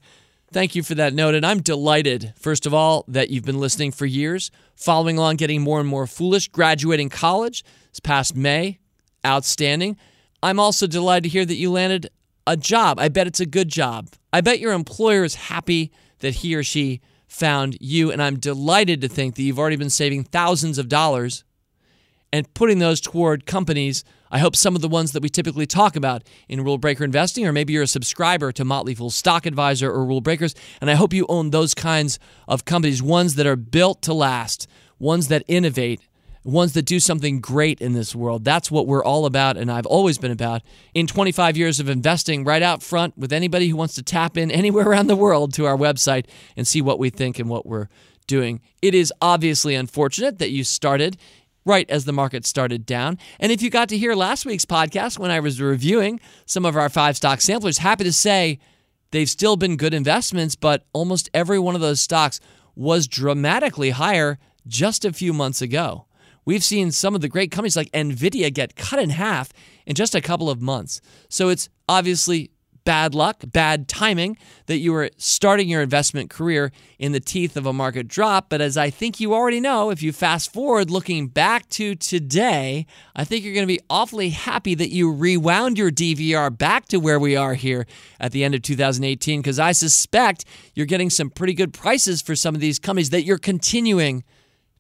[0.54, 1.34] Thank you for that note.
[1.34, 5.64] And I'm delighted, first of all, that you've been listening for years, following along, getting
[5.64, 8.78] more and more foolish, graduating college this past May.
[9.26, 9.98] Outstanding.
[10.44, 12.10] I'm also delighted to hear that you landed
[12.46, 13.00] a job.
[13.00, 14.10] I bet it's a good job.
[14.32, 18.12] I bet your employer is happy that he or she found you.
[18.12, 21.44] And I'm delighted to think that you've already been saving thousands of dollars
[22.32, 24.04] and putting those toward companies.
[24.34, 27.46] I hope some of the ones that we typically talk about in Rule Breaker investing,
[27.46, 30.96] or maybe you're a subscriber to Motley Fool Stock Advisor or Rule Breakers, and I
[30.96, 32.18] hope you own those kinds
[32.48, 34.68] of companies, ones that are built to last,
[34.98, 36.02] ones that innovate,
[36.44, 38.44] ones that do something great in this world.
[38.44, 40.64] That's what we're all about, and I've always been about.
[40.96, 44.50] In 25 years of investing, right out front with anybody who wants to tap in
[44.52, 46.26] anywhere around the world to our website
[46.58, 47.88] and see what we think and what we're
[48.26, 48.62] doing.
[48.82, 51.18] It is obviously unfortunate that you started
[51.66, 53.18] right as the market started down.
[53.40, 56.76] And if you got to hear last week's podcast when I was reviewing some of
[56.76, 58.60] our five stock samplers, happy to say
[59.12, 62.40] they've still been good investments, but almost every one of those stocks
[62.76, 66.06] was dramatically higher just a few months ago.
[66.46, 69.54] We've seen some of the great companies like Nvidia get cut in half
[69.86, 71.00] in just a couple of months.
[71.30, 72.52] So it's obviously
[72.86, 77.66] bad luck, bad timing that you were starting your investment career in the teeth of
[77.66, 78.50] a market drop.
[78.50, 82.86] But as I think you already know, if you fast forward looking back to today,
[83.16, 86.98] I think you're going to be awfully happy that you rewound your DVR back to
[86.98, 87.86] where we are here
[88.20, 92.36] at the end of 2018, because I suspect you're getting some pretty good prices for
[92.36, 94.24] some of these companies that you're continuing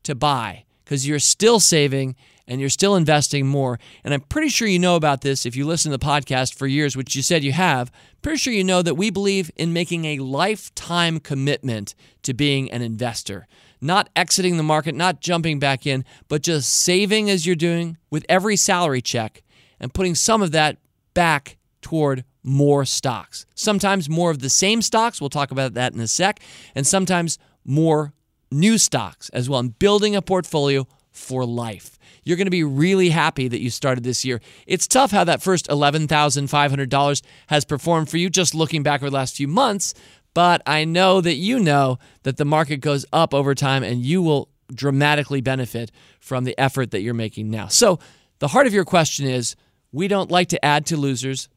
[0.04, 2.16] to buy because you're still saving
[2.47, 3.79] and you're still investing more.
[4.03, 6.67] And I'm pretty sure you know about this if you listen to the podcast for
[6.67, 7.91] years, which you said you have.
[8.21, 12.82] Pretty sure you know that we believe in making a lifetime commitment to being an
[12.82, 13.47] investor,
[13.82, 18.25] not exiting the market, not jumping back in, but just saving as you're doing with
[18.27, 19.43] every salary check
[19.79, 20.77] and putting some of that
[21.13, 23.45] back toward more stocks.
[23.56, 26.41] Sometimes more of the same stocks, we'll talk about that in a sec,
[26.75, 28.13] and sometimes more
[28.51, 33.10] new stocks as well, and building a portfolio for life you're going to be really
[33.10, 34.41] happy that you started this year.
[34.65, 39.15] It's tough how that first $11,500 has performed for you just looking back over the
[39.15, 39.93] last few months,
[40.34, 44.21] but I know that you know that the market goes up over time and you
[44.21, 47.67] will dramatically benefit from the effort that you're making now.
[47.67, 47.99] So,
[48.39, 49.56] the heart of your question is
[49.91, 51.47] we don't like to add to losers.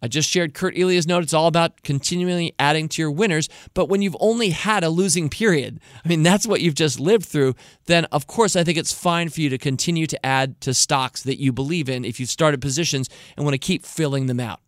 [0.00, 1.22] I just shared Kurt Elia's note.
[1.22, 3.48] It's all about continually adding to your winners.
[3.74, 7.26] But when you've only had a losing period, I mean, that's what you've just lived
[7.26, 7.54] through,
[7.86, 11.22] then of course I think it's fine for you to continue to add to stocks
[11.22, 14.60] that you believe in if you've started positions and want to keep filling them out.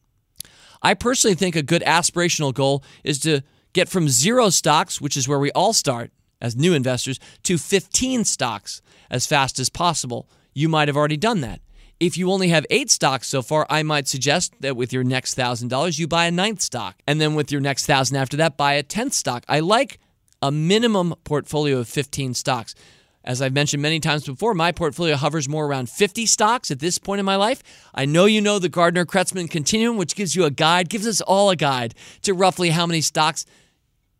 [0.82, 5.28] I personally think a good aspirational goal is to get from zero stocks, which is
[5.28, 10.28] where we all start as new investors, to 15 stocks as fast as possible.
[10.54, 11.60] You might have already done that.
[12.00, 15.34] If you only have eight stocks so far, I might suggest that with your next
[15.34, 16.96] thousand dollars, you buy a ninth stock.
[17.06, 19.44] And then with your next thousand after that, buy a tenth stock.
[19.46, 19.98] I like
[20.40, 22.74] a minimum portfolio of 15 stocks.
[23.22, 26.96] As I've mentioned many times before, my portfolio hovers more around 50 stocks at this
[26.96, 27.62] point in my life.
[27.94, 31.20] I know you know the Gardner Kretzmann Continuum, which gives you a guide, gives us
[31.20, 33.44] all a guide to roughly how many stocks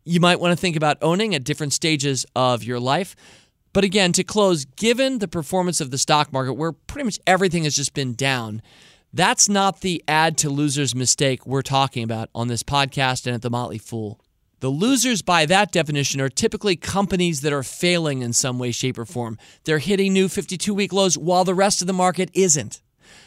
[0.05, 3.15] you might want to think about owning at different stages of your life.
[3.73, 7.63] But again, to close, given the performance of the stock market, where pretty much everything
[7.63, 8.61] has just been down,
[9.13, 13.41] that's not the add to losers mistake we're talking about on this podcast and at
[13.41, 14.19] the Motley Fool.
[14.61, 18.99] The losers, by that definition, are typically companies that are failing in some way, shape,
[18.99, 19.37] or form.
[19.63, 22.81] They're hitting new 52 week lows while the rest of the market isn't.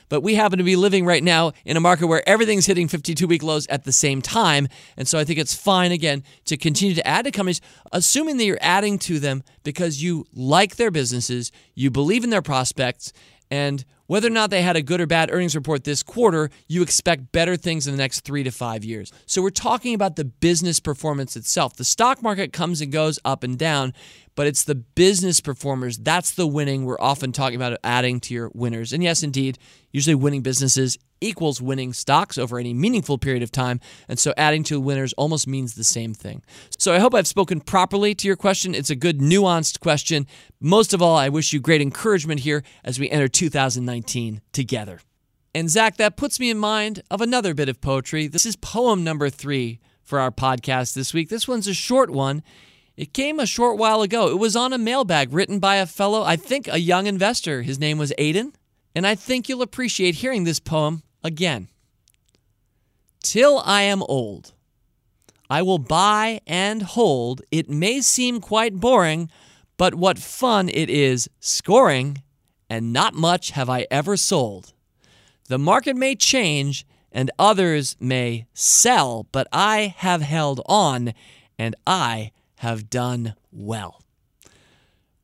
[0.09, 3.27] But we happen to be living right now in a market where everything's hitting 52
[3.27, 4.69] week lows at the same time.
[4.97, 7.61] And so I think it's fine, again, to continue to add to companies,
[7.93, 12.43] assuming that you're adding to them because you like their businesses, you believe in their
[12.43, 13.13] prospects,
[13.51, 16.83] and whether or not they had a good or bad earnings report this quarter, you
[16.83, 19.13] expect better things in the next three to five years.
[19.27, 21.77] So we're talking about the business performance itself.
[21.77, 23.95] The stock market comes and goes up and down,
[24.35, 25.99] but it's the business performers.
[25.99, 26.85] That's the winning.
[26.85, 28.93] We're often talking about adding to your winners.
[28.93, 29.59] And yes, indeed,
[29.93, 33.81] usually winning businesses equals winning stocks over any meaningful period of time.
[34.09, 36.43] And so adding to winners almost means the same thing.
[36.79, 38.75] So I hope I've spoken properly to your question.
[38.75, 40.27] It's a good, nuanced question.
[40.61, 45.01] Most of all, I wish you great encouragement here as we enter 2019 together.
[45.55, 48.27] And Zach, that puts me in mind of another bit of poetry.
[48.27, 51.29] This is poem number three for our podcast this week.
[51.29, 52.43] This one's a short one.
[52.97, 54.29] It came a short while ago.
[54.31, 57.63] It was on a mailbag written by a fellow, I think a young investor.
[57.63, 58.53] His name was Aiden.
[58.95, 61.69] And I think you'll appreciate hearing this poem again.
[63.23, 64.53] Till I am old,
[65.51, 67.43] I will buy and hold.
[67.51, 69.31] It may seem quite boring,
[69.77, 72.23] but what fun it is scoring,
[72.69, 74.73] and not much have I ever sold.
[75.49, 81.15] The market may change and others may sell, but I have held on
[81.59, 84.03] and I have done well.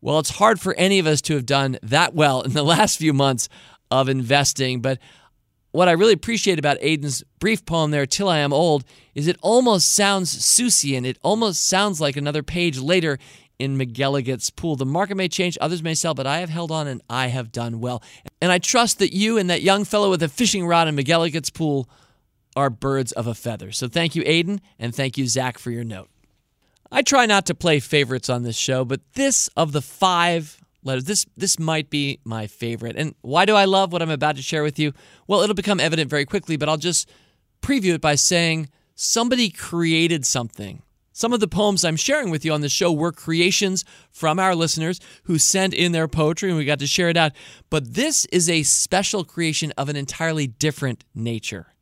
[0.01, 2.99] Well, it's hard for any of us to have done that well in the last
[2.99, 3.49] few months
[3.91, 4.99] of investing, but
[5.73, 9.37] what I really appreciate about Aiden's brief poem there, Till I Am Old, is it
[9.41, 11.07] almost sounds Seussian.
[11.07, 13.19] It almost sounds like another page later
[13.61, 14.75] in McElligot's pool.
[14.75, 17.53] The market may change, others may sell, but I have held on and I have
[17.53, 18.03] done well.
[18.41, 21.51] And I trust that you and that young fellow with a fishing rod in McElligot's
[21.51, 21.89] pool
[22.57, 23.71] are birds of a feather.
[23.71, 26.09] So thank you, Aiden, and thank you, Zach, for your note.
[26.91, 31.05] I try not to play favorites on this show, but this of the five letters.
[31.05, 32.97] This this might be my favorite.
[32.97, 34.93] And why do I love what I'm about to share with you?
[35.29, 37.09] Well, it'll become evident very quickly, but I'll just
[37.63, 40.83] preview it by saying somebody created something.
[41.21, 44.55] Some of the poems I'm sharing with you on the show were creations from our
[44.55, 47.33] listeners who sent in their poetry and we got to share it out.
[47.69, 51.75] But this is a special creation of an entirely different nature.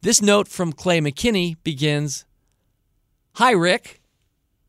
[0.00, 2.24] This note from Clay McKinney begins
[3.34, 4.00] Hi, Rick.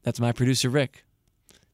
[0.04, 1.06] That's my producer, Rick.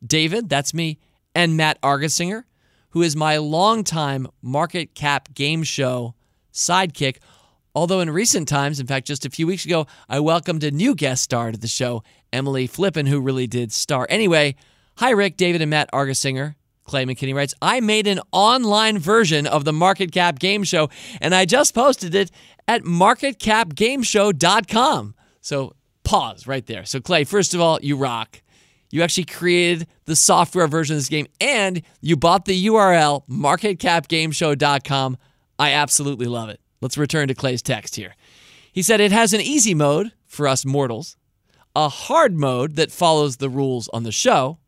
[0.05, 0.99] David, that's me
[1.33, 2.43] and Matt Argersinger,
[2.91, 6.13] who is my longtime market cap game show
[6.53, 7.17] sidekick.
[7.75, 10.93] Although in recent times, in fact, just a few weeks ago, I welcomed a new
[10.93, 14.05] guest star to the show, Emily Flippen, who really did star.
[14.09, 14.55] Anyway,
[14.97, 16.55] hi, Rick, David, and Matt Argersinger.
[16.83, 20.89] Clay McKinney writes, I made an online version of the Market Cap Game Show,
[21.21, 22.29] and I just posted it
[22.67, 25.15] at marketcapgameshow.com.
[25.41, 26.85] So pause right there.
[26.85, 28.41] So, Clay, first of all, you rock.
[28.91, 35.17] You actually created the software version of this game and you bought the URL marketcapgameshow.com.
[35.57, 36.59] I absolutely love it.
[36.83, 38.13] Let's return to Clay's text here.
[38.73, 41.15] He said it has an easy mode for us mortals,
[41.73, 44.59] a hard mode that follows the rules on the show,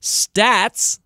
[0.00, 0.98] stats.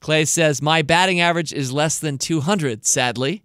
[0.00, 3.44] Clay says my batting average is less than 200, sadly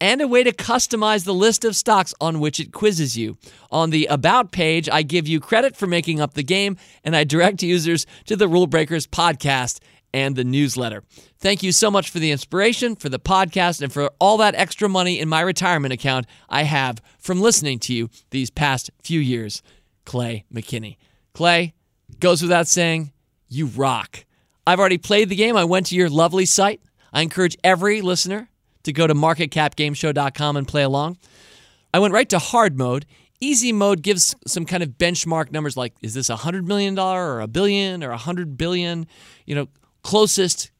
[0.00, 3.36] and a way to customize the list of stocks on which it quizzes you.
[3.70, 7.24] On the About page, I give you credit for making up the game, and I
[7.24, 9.80] direct users to the Rule Breakers podcast
[10.14, 11.02] and the newsletter.
[11.38, 14.88] Thank you so much for the inspiration, for the podcast, and for all that extra
[14.88, 19.60] money in my retirement account I have from listening to you these past few years.
[20.04, 20.98] Clay McKinney.
[21.34, 21.74] Clay,
[22.20, 23.12] goes without saying,
[23.48, 24.24] you rock.
[24.64, 25.56] I've already played the game.
[25.56, 26.80] I went to your lovely site.
[27.12, 28.48] I encourage every listener
[28.84, 31.18] to go to marketcapgameshow.com and play along.
[31.92, 33.04] I went right to hard mode.
[33.40, 37.40] Easy mode gives some kind of benchmark numbers like is this a $100 million or
[37.40, 39.08] a billion or a 100 billion?
[39.44, 39.68] You know,
[40.04, 40.70] closest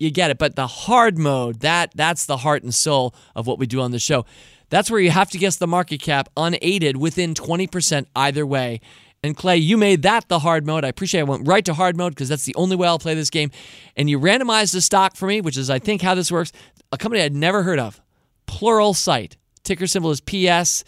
[0.00, 0.38] you get it.
[0.38, 3.92] But the hard mode, that that's the heart and soul of what we do on
[3.92, 4.26] the show.
[4.70, 8.80] That's where you have to guess the market cap unaided within 20% either way.
[9.22, 10.84] And Clay, you made that the hard mode.
[10.84, 11.26] I appreciate it.
[11.26, 13.50] I went right to hard mode because that's the only way I'll play this game.
[13.96, 16.52] And you randomized the stock for me, which is, I think, how this works.
[16.90, 18.00] A company I'd never heard of,
[18.46, 19.36] Plural Pluralsight.
[19.62, 20.84] Ticker symbol is PS.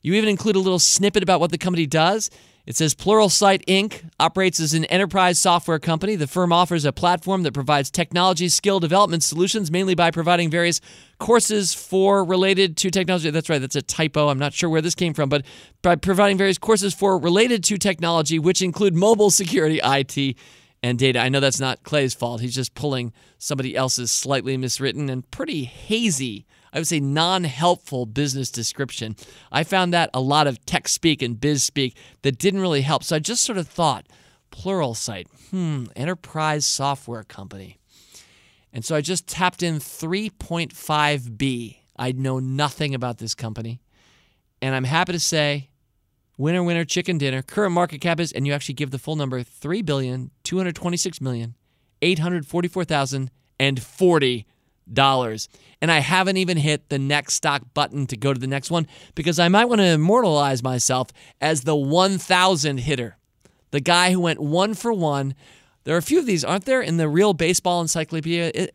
[0.00, 2.30] You even include a little snippet about what the company does.
[2.66, 4.10] It says Pluralsight Inc.
[4.18, 6.16] operates as an enterprise software company.
[6.16, 10.80] The firm offers a platform that provides technology skill development solutions, mainly by providing various
[11.18, 13.30] courses for related to technology.
[13.30, 14.28] That's right, that's a typo.
[14.28, 15.46] I'm not sure where this came from, but
[15.80, 20.36] by providing various courses for related to technology, which include mobile security, IT,
[20.82, 21.20] and data.
[21.20, 22.40] I know that's not Clay's fault.
[22.40, 26.46] He's just pulling somebody else's slightly miswritten and pretty hazy
[26.76, 29.16] I would say, non helpful business description.
[29.50, 33.02] I found that a lot of tech speak and biz speak that didn't really help.
[33.02, 34.06] So I just sort of thought,
[34.50, 37.78] Pluralsight, hmm, enterprise software company.
[38.74, 41.78] And so I just tapped in 3.5B.
[41.96, 43.80] I know nothing about this company.
[44.60, 45.70] And I'm happy to say,
[46.36, 47.40] winner, winner, chicken dinner.
[47.40, 51.54] Current market cap is, and you actually give the full number, 3 billion, 226 million,
[54.92, 55.48] dollars.
[55.80, 58.86] And I haven't even hit the next stock button to go to the next one
[59.14, 61.08] because I might want to immortalize myself
[61.40, 63.16] as the 1000 hitter.
[63.70, 65.34] The guy who went one for one.
[65.84, 68.50] There are a few of these, aren't there, in the real baseball encyclopedia?
[68.54, 68.74] It,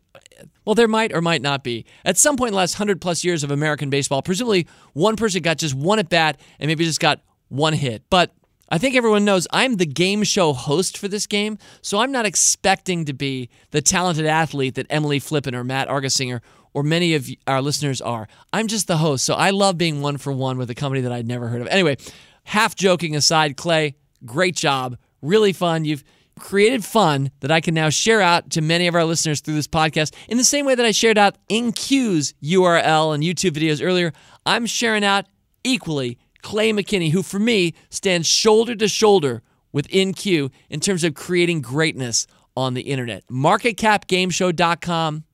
[0.64, 1.84] well, there might or might not be.
[2.04, 5.42] At some point in the last 100 plus years of American baseball, presumably one person
[5.42, 8.02] got just one at bat and maybe just got one hit.
[8.08, 8.32] But
[8.72, 12.24] I think everyone knows I'm the game show host for this game, so I'm not
[12.24, 16.40] expecting to be the talented athlete that Emily Flippen or Matt Argersinger
[16.72, 18.28] or many of our listeners are.
[18.50, 21.12] I'm just the host, so I love being one for one with a company that
[21.12, 21.68] I'd never heard of.
[21.68, 21.98] Anyway,
[22.44, 24.96] half joking aside, Clay, great job.
[25.20, 25.84] Really fun.
[25.84, 26.02] You've
[26.40, 29.68] created fun that I can now share out to many of our listeners through this
[29.68, 30.14] podcast.
[30.30, 34.14] In the same way that I shared out IN-Q's URL and YouTube videos earlier,
[34.46, 35.26] I'm sharing out
[35.62, 41.14] equally Clay McKinney, who for me stands shoulder to shoulder with IN-Q in terms of
[41.14, 42.26] creating greatness
[42.56, 43.26] on the internet.
[43.28, 45.24] MarketCapGameShow.com,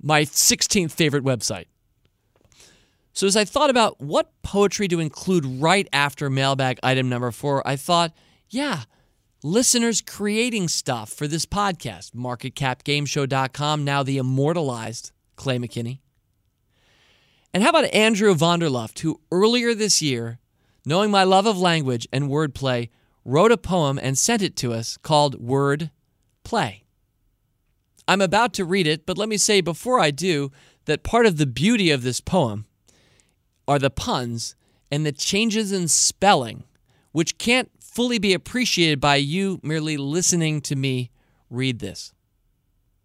[0.00, 1.66] my 16th favorite website.
[3.14, 7.66] So, as I thought about what poetry to include right after mailbag item number four,
[7.66, 8.14] I thought,
[8.48, 8.84] yeah,
[9.42, 12.12] listeners creating stuff for this podcast.
[12.12, 15.98] MarketCapGameShow.com, now the immortalized Clay McKinney.
[17.54, 20.38] And how about Andrew Vonderluft, who earlier this year,
[20.86, 22.88] knowing my love of language and wordplay,
[23.24, 25.90] wrote a poem and sent it to us called Word
[26.44, 26.84] Play.
[28.08, 30.50] I'm about to read it, but let me say before I do
[30.86, 32.66] that part of the beauty of this poem
[33.68, 34.56] are the puns
[34.90, 36.64] and the changes in spelling,
[37.12, 41.10] which can't fully be appreciated by you merely listening to me
[41.48, 42.12] read this.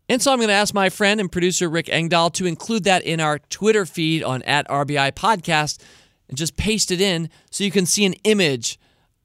[0.09, 3.03] And so I'm going to ask my friend and producer Rick Engdahl to include that
[3.03, 5.81] in our Twitter feed on at RBI Podcast
[6.29, 8.79] and just paste it in so you can see an image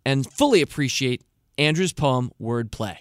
[0.05, 1.23] and fully appreciate
[1.57, 2.99] Andrew's poem Wordplay.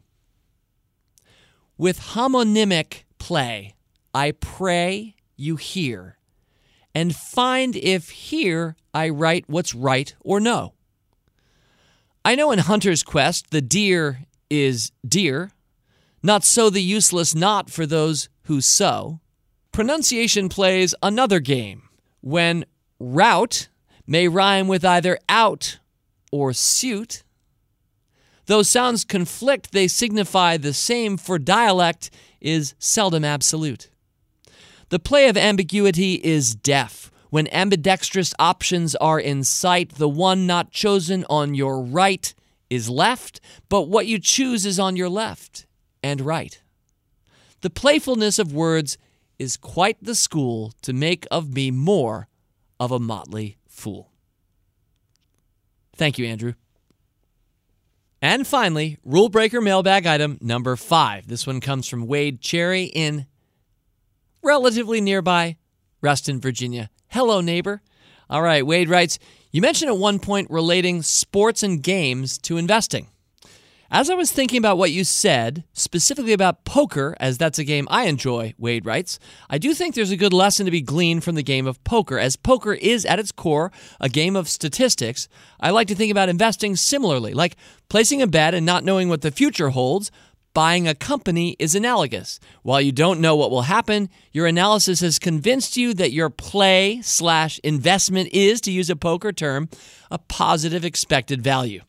[1.78, 3.74] With homonymic play,
[4.14, 6.18] I pray you hear,
[6.94, 10.74] and find if here I write what's right or no.
[12.24, 15.52] I know in Hunter's Quest the deer is dear,
[16.24, 19.20] not so the useless not for those who sow.
[19.72, 21.84] Pronunciation plays another game
[22.22, 22.66] when
[23.00, 23.70] route
[24.06, 25.80] may rhyme with either out
[26.32, 27.24] or suit.
[28.46, 33.90] Though sounds conflict, they signify the same, for dialect is seldom absolute.
[34.90, 37.12] The play of ambiguity is deaf.
[37.30, 42.34] When ambidextrous options are in sight, the one not chosen on your right
[42.70, 45.66] is left, but what you choose is on your left
[46.04, 46.62] and right.
[47.62, 48.98] The playfulness of words
[49.38, 52.28] is quite the school to make of me more
[52.80, 54.12] of a motley fool.
[55.96, 56.54] Thank you, Andrew.
[58.22, 61.28] And finally, rule breaker mailbag item number five.
[61.28, 63.26] This one comes from Wade Cherry in
[64.44, 65.58] relatively nearby
[66.02, 66.90] Reston, Virginia.
[67.10, 67.82] Hello, neighbor.
[68.30, 69.20] All right, Wade writes
[69.52, 73.11] You mentioned at one point relating sports and games to investing.
[73.94, 77.90] As I was thinking about what you said, specifically about poker, as that's a game
[77.92, 81.36] I enjoy, Wade writes, I do think there's a good lesson to be gleaned from
[81.36, 82.18] the game of poker.
[82.18, 85.28] As poker is at its core a game of statistics,
[85.60, 87.58] I like to think about investing similarly, like
[87.90, 90.10] placing a bet and not knowing what the future holds.
[90.54, 92.40] Buying a company is analogous.
[92.64, 97.02] While you don't know what will happen, your analysis has convinced you that your play
[97.02, 99.68] slash investment is, to use a poker term,
[100.10, 101.82] a positive expected value.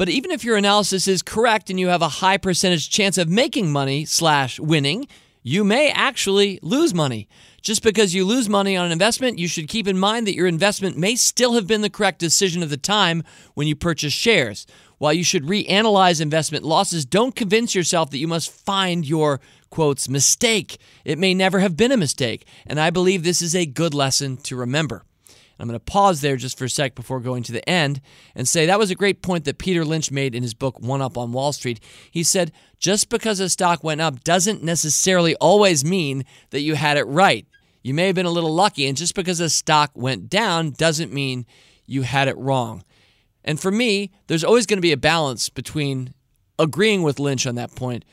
[0.00, 3.28] But even if your analysis is correct and you have a high percentage chance of
[3.28, 5.06] making money slash winning,
[5.42, 7.28] you may actually lose money.
[7.60, 10.46] Just because you lose money on an investment, you should keep in mind that your
[10.46, 13.22] investment may still have been the correct decision of the time
[13.52, 14.66] when you purchased shares.
[14.96, 19.38] While you should reanalyze investment losses, don't convince yourself that you must find your
[19.68, 20.78] quotes mistake.
[21.04, 24.38] It may never have been a mistake, and I believe this is a good lesson
[24.44, 25.04] to remember.
[25.60, 28.00] I'm going to pause there just for a sec before going to the end
[28.34, 31.02] and say that was a great point that Peter Lynch made in his book, One
[31.02, 31.80] Up on Wall Street.
[32.10, 36.96] He said, just because a stock went up doesn't necessarily always mean that you had
[36.96, 37.46] it right.
[37.82, 41.12] You may have been a little lucky, and just because a stock went down doesn't
[41.12, 41.46] mean
[41.86, 42.84] you had it wrong.
[43.44, 46.12] And for me, there's always going to be a balance between
[46.58, 48.04] agreeing with Lynch on that point,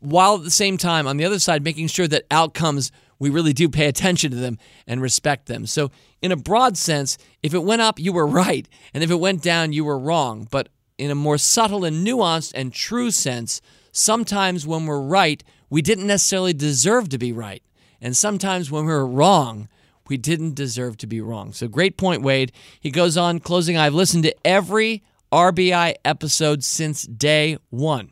[0.00, 3.52] while at the same time, on the other side, making sure that outcomes we really
[3.52, 5.66] do pay attention to them and respect them.
[5.66, 5.90] So,
[6.22, 8.68] in a broad sense, if it went up, you were right.
[8.94, 10.46] And if it went down, you were wrong.
[10.50, 13.60] But in a more subtle and nuanced and true sense,
[13.92, 17.62] sometimes when we're right, we didn't necessarily deserve to be right.
[18.00, 19.68] And sometimes when we're wrong,
[20.08, 21.52] we didn't deserve to be wrong.
[21.52, 22.52] So, great point, Wade.
[22.80, 25.02] He goes on, closing I've listened to every
[25.32, 28.10] RBI episode since day one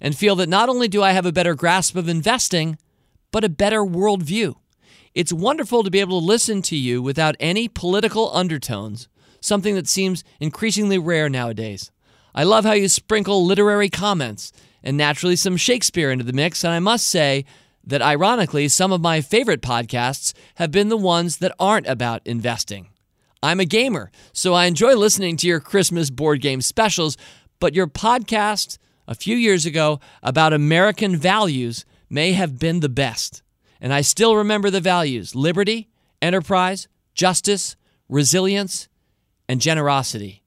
[0.00, 2.78] and feel that not only do I have a better grasp of investing,
[3.30, 4.54] but a better worldview.
[5.14, 9.08] It's wonderful to be able to listen to you without any political undertones,
[9.40, 11.90] something that seems increasingly rare nowadays.
[12.34, 14.52] I love how you sprinkle literary comments
[14.82, 17.46] and naturally some Shakespeare into the mix, and I must say
[17.82, 22.88] that ironically, some of my favorite podcasts have been the ones that aren't about investing.
[23.42, 27.16] I'm a gamer, so I enjoy listening to your Christmas board game specials,
[27.58, 33.42] but your podcast a few years ago about American values may have been the best.
[33.80, 35.88] And I still remember the values liberty,
[36.22, 37.76] enterprise, justice,
[38.08, 38.88] resilience,
[39.48, 40.42] and generosity.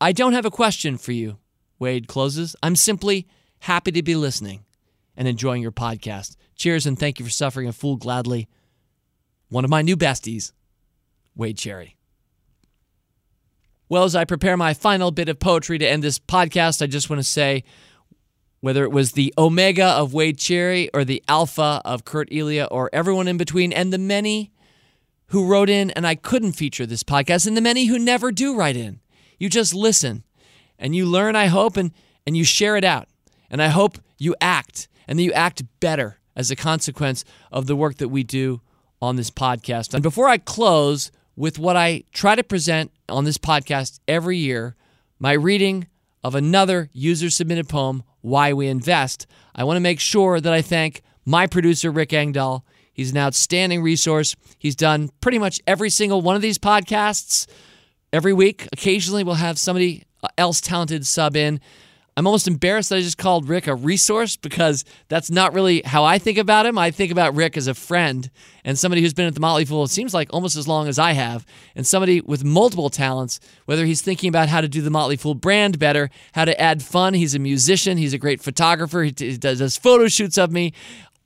[0.00, 1.38] I don't have a question for you,
[1.78, 2.56] Wade closes.
[2.62, 3.26] I'm simply
[3.60, 4.64] happy to be listening
[5.16, 6.36] and enjoying your podcast.
[6.56, 8.48] Cheers and thank you for suffering a fool gladly.
[9.48, 10.52] One of my new besties,
[11.34, 11.96] Wade Cherry.
[13.88, 17.10] Well, as I prepare my final bit of poetry to end this podcast, I just
[17.10, 17.64] want to say
[18.64, 22.88] whether it was the Omega of Wade Cherry or the Alpha of Kurt Elia or
[22.94, 24.52] everyone in between, and the many
[25.26, 28.56] who wrote in and I couldn't feature this podcast, and the many who never do
[28.56, 29.00] write in.
[29.38, 30.24] You just listen
[30.78, 31.92] and you learn, I hope, and,
[32.26, 33.06] and you share it out.
[33.50, 37.76] And I hope you act and that you act better as a consequence of the
[37.76, 38.62] work that we do
[39.02, 39.92] on this podcast.
[39.92, 44.74] And before I close with what I try to present on this podcast every year,
[45.18, 45.86] my reading
[46.24, 50.62] of another user submitted poem, Why We Invest, I want to make sure that I
[50.62, 52.64] thank my producer, Rick Engdahl.
[52.92, 54.34] He's an outstanding resource.
[54.58, 57.46] He's done pretty much every single one of these podcasts
[58.12, 58.68] every week.
[58.72, 61.60] Occasionally, we'll have somebody uh, else talented sub in.
[62.16, 66.04] I'm almost embarrassed that I just called Rick a resource because that's not really how
[66.04, 66.78] I think about him.
[66.78, 68.30] I think about Rick as a friend
[68.64, 70.98] and somebody who's been at the Motley Fool, it seems like almost as long as
[70.98, 71.44] I have,
[71.74, 75.34] and somebody with multiple talents, whether he's thinking about how to do the Motley Fool
[75.34, 77.14] brand better, how to add fun.
[77.14, 80.72] He's a musician, he's a great photographer, he does photo shoots of me,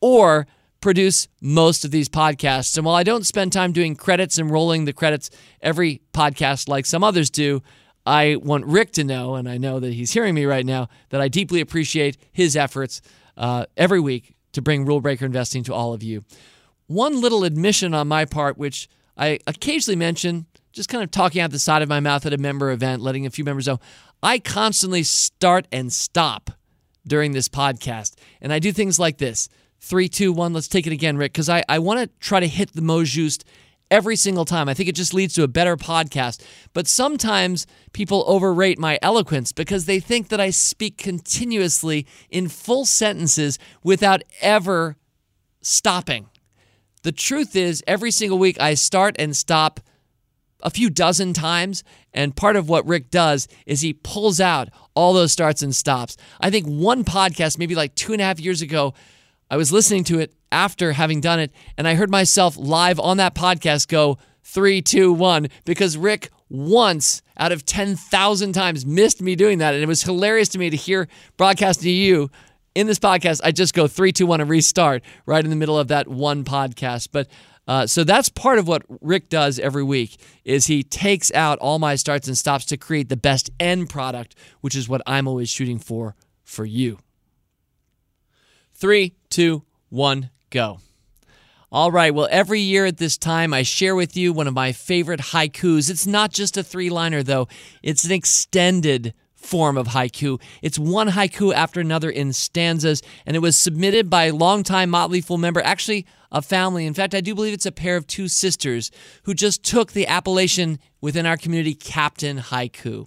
[0.00, 0.46] or
[0.80, 2.76] produce most of these podcasts.
[2.76, 5.28] And while I don't spend time doing credits and rolling the credits
[5.60, 7.62] every podcast like some others do,
[8.08, 11.20] I want Rick to know, and I know that he's hearing me right now, that
[11.20, 13.02] I deeply appreciate his efforts
[13.36, 16.24] uh, every week to bring Rule Breaker Investing to all of you.
[16.86, 18.88] One little admission on my part, which
[19.18, 22.38] I occasionally mention, just kind of talking out the side of my mouth at a
[22.38, 23.78] member event, letting a few members know,
[24.22, 26.50] I constantly start and stop
[27.06, 28.14] during this podcast.
[28.40, 29.50] And I do things like this
[29.80, 30.54] three, two, one.
[30.54, 33.04] Let's take it again, Rick, because I, I want to try to hit the mot
[33.04, 33.44] juste
[33.90, 34.68] every single time.
[34.68, 36.42] I think it just leads to a better podcast.
[36.72, 42.84] But sometimes people overrate my eloquence because they think that I speak continuously in full
[42.84, 44.96] sentences without ever
[45.60, 46.28] stopping.
[47.02, 49.80] The truth is, every single week I start and stop
[50.62, 51.84] a few dozen times.
[52.12, 56.16] And part of what Rick does is he pulls out all those starts and stops.
[56.40, 58.94] I think one podcast, maybe like two and a half years ago,
[59.50, 63.16] I was listening to it after having done it, and I heard myself live on
[63.16, 69.36] that podcast go three, two, one, because Rick once out of 10,000 times missed me
[69.36, 69.74] doing that.
[69.74, 72.30] And it was hilarious to me to hear broadcasting to you
[72.74, 73.40] in this podcast.
[73.44, 76.44] I just go three, two, one, and restart right in the middle of that one
[76.44, 77.08] podcast.
[77.12, 77.28] But
[77.66, 81.78] uh, so that's part of what Rick does every week is he takes out all
[81.78, 85.50] my starts and stops to create the best end product, which is what I'm always
[85.50, 86.98] shooting for for you.
[88.72, 90.80] Three, two, one, go.
[91.70, 94.72] All right, well, every year at this time, I share with you one of my
[94.72, 95.90] favorite haikus.
[95.90, 97.46] It's not just a three liner, though,
[97.82, 100.40] it's an extended form of haiku.
[100.62, 105.20] It's one haiku after another in stanzas, and it was submitted by a longtime Motley
[105.20, 106.86] Fool member, actually a family.
[106.86, 108.90] In fact, I do believe it's a pair of two sisters
[109.24, 113.06] who just took the appellation within our community, Captain Haiku.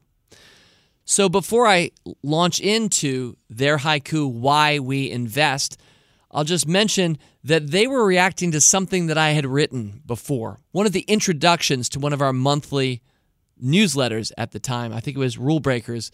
[1.04, 1.92] So before I
[2.24, 5.78] launch into their haiku, Why We Invest,
[6.32, 10.60] I'll just mention that they were reacting to something that I had written before.
[10.72, 13.02] One of the introductions to one of our monthly
[13.62, 14.94] newsletters at the time.
[14.94, 16.12] I think it was Rule Breakers,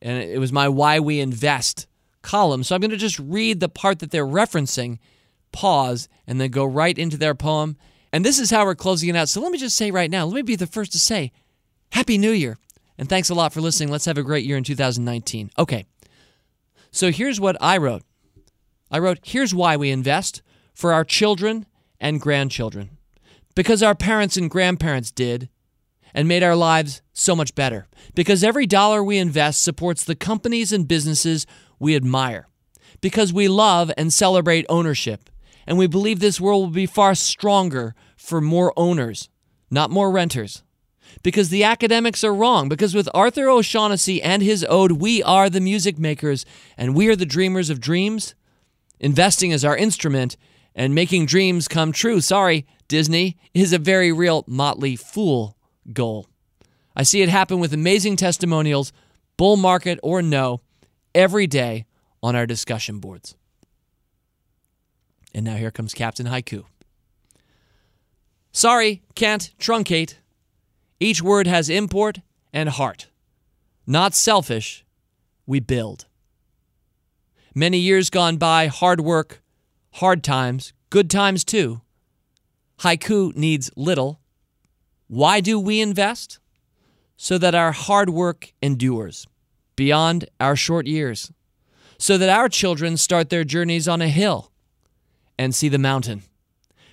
[0.00, 1.86] and it was my Why We Invest
[2.22, 2.62] column.
[2.62, 4.98] So I'm going to just read the part that they're referencing,
[5.52, 7.76] pause, and then go right into their poem.
[8.12, 9.28] And this is how we're closing it out.
[9.28, 11.32] So let me just say right now, let me be the first to say,
[11.90, 12.56] Happy New Year.
[12.98, 13.90] And thanks a lot for listening.
[13.90, 15.50] Let's have a great year in 2019.
[15.58, 15.84] Okay.
[16.90, 18.02] So here's what I wrote
[18.90, 20.42] I wrote, Here's why we invest
[20.74, 21.66] for our children
[22.00, 22.90] and grandchildren.
[23.54, 25.48] Because our parents and grandparents did
[26.14, 27.86] and made our lives so much better.
[28.14, 31.46] Because every dollar we invest supports the companies and businesses
[31.78, 32.48] we admire.
[33.00, 35.30] Because we love and celebrate ownership.
[35.66, 39.28] And we believe this world will be far stronger for more owners,
[39.70, 40.62] not more renters.
[41.22, 42.68] Because the academics are wrong.
[42.68, 46.44] Because with Arthur O'Shaughnessy and his ode, we are the music makers
[46.76, 48.34] and we are the dreamers of dreams
[48.98, 50.36] Investing is our instrument,
[50.74, 55.56] and making dreams come true, sorry, Disney, is a very real Motley Fool
[55.92, 56.26] goal.
[56.94, 58.92] I see it happen with amazing testimonials,
[59.36, 60.62] bull market or no,
[61.14, 61.86] every day
[62.22, 63.36] on our discussion boards.
[65.34, 66.64] And now here comes Captain Haiku.
[68.52, 70.14] Sorry, can't truncate.
[70.98, 72.20] Each word has import
[72.54, 73.08] and heart.
[73.86, 74.84] Not selfish,
[75.46, 76.06] we build.
[77.58, 79.40] Many years gone by, hard work,
[79.92, 81.80] hard times, good times too.
[82.80, 84.20] Haiku needs little.
[85.08, 86.38] Why do we invest?
[87.16, 89.26] So that our hard work endures
[89.74, 91.32] beyond our short years,
[91.96, 94.52] so that our children start their journeys on a hill
[95.38, 96.24] and see the mountain.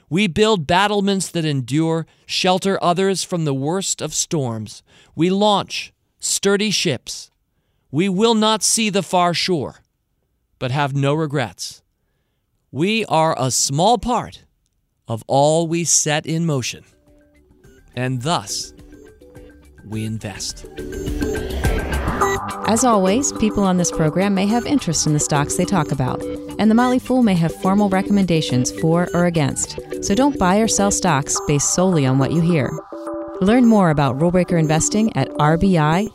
[0.10, 4.82] We build battlements that endure, shelter others from the worst of storms.
[5.14, 5.92] We launch
[6.22, 7.32] sturdy ships.
[7.92, 9.83] We will not see the far shore
[10.64, 11.84] but have no regrets.
[12.72, 14.46] We are a small part
[15.10, 16.86] of all we set in motion,
[17.98, 18.74] and thus
[19.86, 20.66] we invest.
[22.66, 26.24] As always, people on this program may have interest in the stocks they talk about,
[26.58, 29.78] and the Motley Fool may have formal recommendations for or against.
[30.02, 32.72] So don't buy or sell stocks based solely on what you hear.
[33.42, 36.14] Learn more about rulebreaker investing at rbi.fool.com.